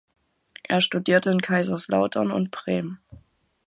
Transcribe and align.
Er 0.63 0.81
studierte 0.81 1.29
in 1.29 1.41
Kaiserslautern 1.43 2.31
und 2.31 2.49
Bremen. 2.49 2.99